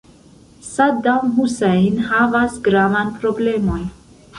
[0.69, 3.91] Sadam Husajn havas gravan problemon.